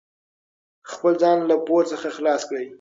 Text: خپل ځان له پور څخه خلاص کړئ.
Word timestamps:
خپل 0.91 1.13
ځان 1.21 1.37
له 1.49 1.55
پور 1.67 1.83
څخه 1.91 2.07
خلاص 2.17 2.41
کړئ. 2.49 2.65